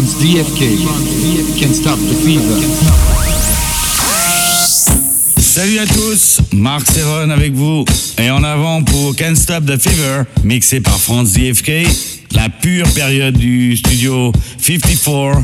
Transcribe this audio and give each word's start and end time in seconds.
France 0.00 0.14
DFK. 0.22 1.60
Can't 1.60 1.74
stop 1.74 1.98
the 1.98 2.14
fever. 2.24 2.56
Salut 5.36 5.78
à 5.78 5.86
tous, 5.86 6.40
Marc 6.54 6.86
Serron 6.90 7.28
avec 7.28 7.52
vous. 7.52 7.84
Et 8.16 8.30
en 8.30 8.42
avant 8.42 8.82
pour 8.82 9.14
Can't 9.14 9.36
Stop 9.36 9.66
the 9.66 9.76
Fever, 9.76 10.22
mixé 10.42 10.80
par 10.80 10.98
France 10.98 11.32
DFK, 11.32 11.86
la 12.32 12.48
pure 12.48 12.88
période 12.94 13.36
du 13.36 13.76
studio 13.76 14.32
54, 14.58 15.42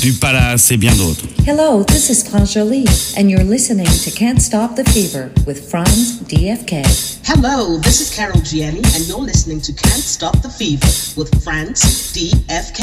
du 0.00 0.12
Palace 0.14 0.70
et 0.70 0.76
bien 0.76 0.94
d'autres. 0.94 1.24
Hello, 1.46 1.84
this 1.84 2.10
is 2.10 2.22
France 2.28 2.54
Jolie, 2.54 2.86
and 3.16 3.28
you're 3.28 3.44
listening 3.44 3.86
to 3.86 4.10
Can't 4.10 4.40
Stop 4.40 4.76
the 4.76 4.84
Fever 4.90 5.30
with 5.46 5.70
Franz 5.70 6.20
DFK. 6.28 6.82
Hello, 7.24 7.78
this 7.78 8.00
is 8.00 8.14
Carol 8.14 8.40
Gianni, 8.42 8.82
and 8.94 9.06
you're 9.06 9.20
listening 9.20 9.60
to 9.60 9.72
Can't 9.72 10.02
Stop 10.02 10.42
the 10.42 10.50
Fever 10.50 10.86
with 11.16 11.42
France 11.42 12.12
DFK. 12.12 12.82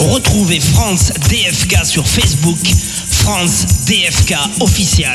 Retrouvez 0.00 0.60
France 0.60 1.12
DFK 1.28 1.84
sur 1.84 2.06
Facebook, 2.06 2.58
France 3.08 3.66
DFK 3.86 4.34
officiel. 4.60 5.14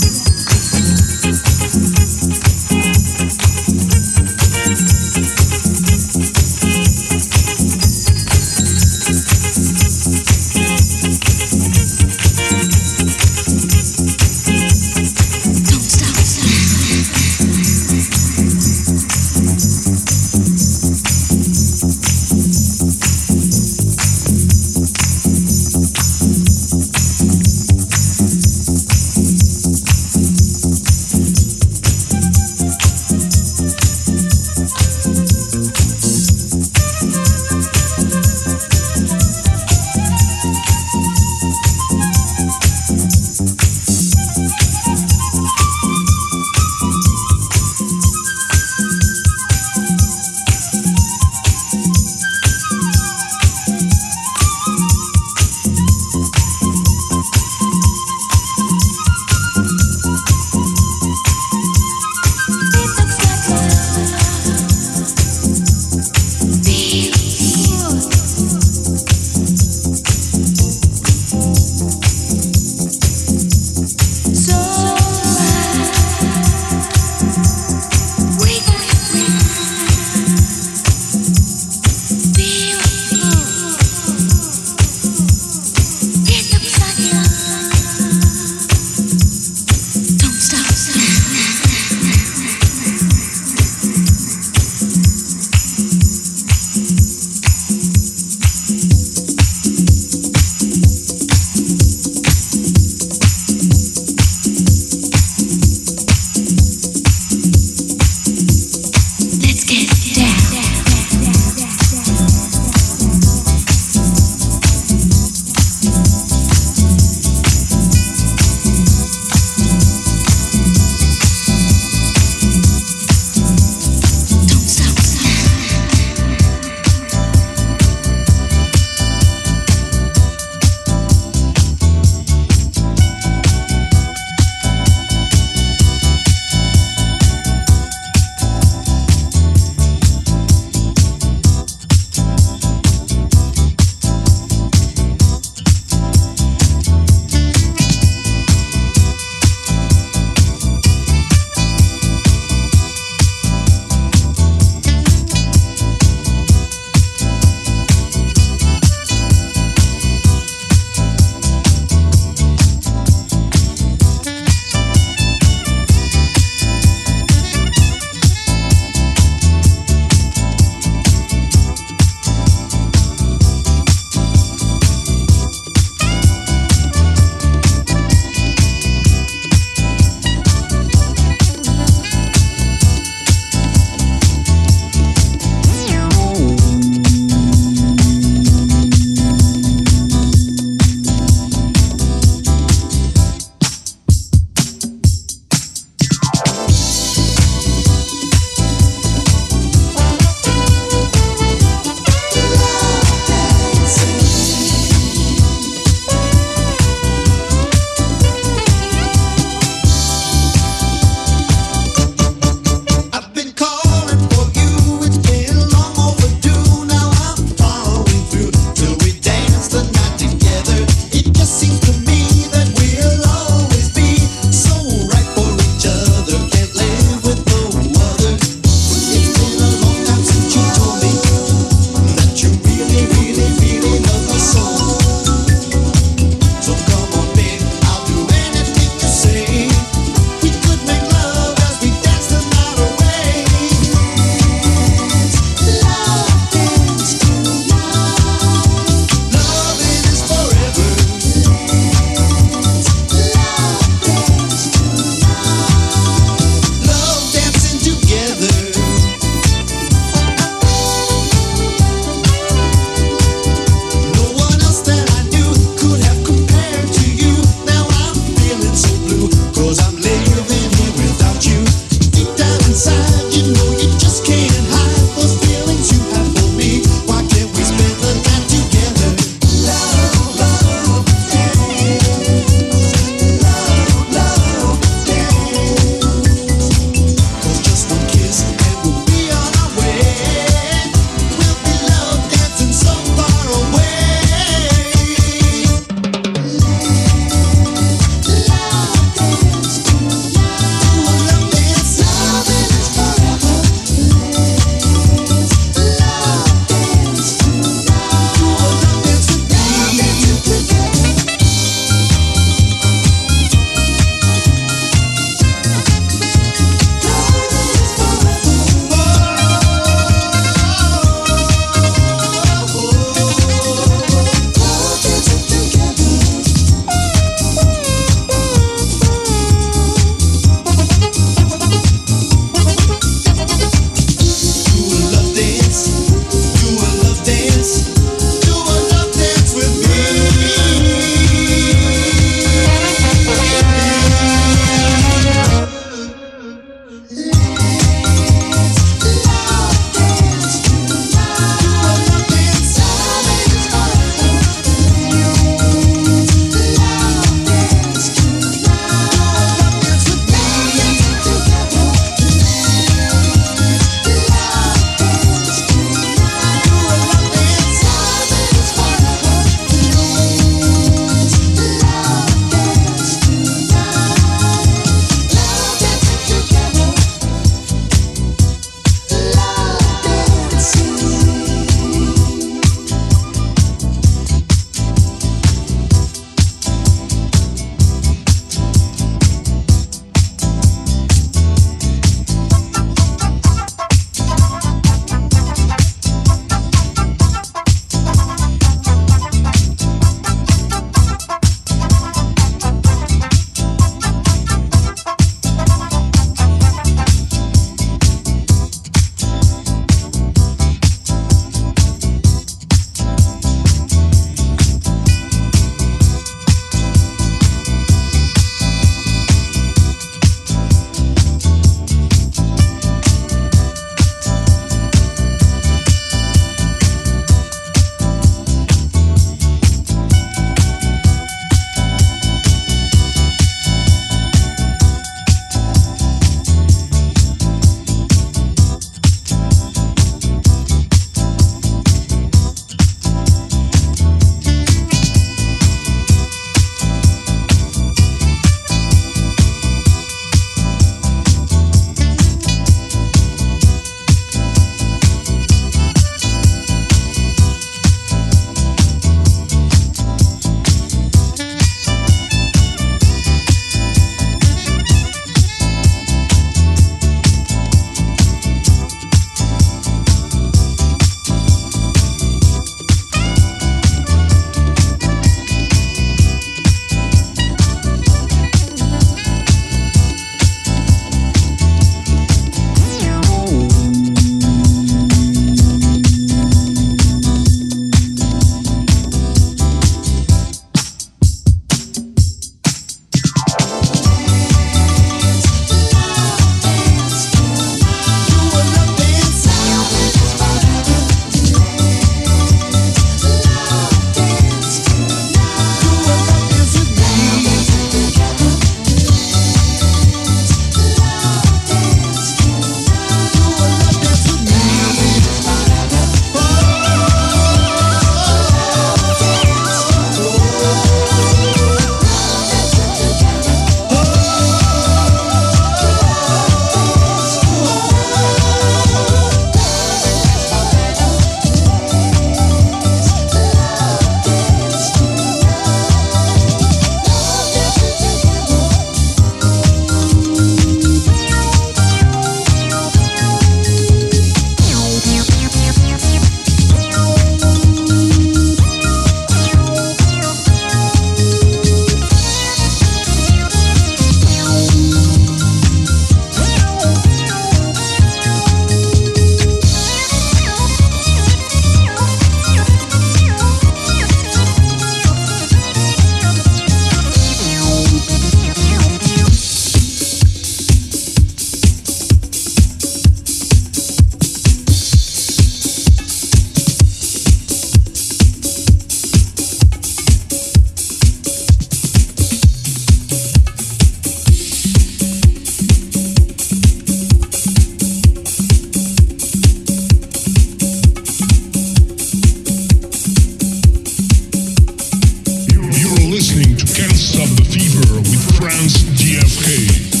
listening 596.31 596.55
to 596.55 596.65
Can't 596.65 596.95
Stop 596.95 597.27
the 597.35 597.43
Fever 597.43 597.99
with 597.99 598.37
Franz 598.37 598.83
GFK. 598.95 600.00